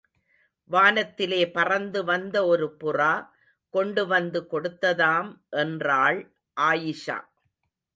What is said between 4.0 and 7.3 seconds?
வந்து கொடுத்ததாம் என்றாள் ஆயிஷா.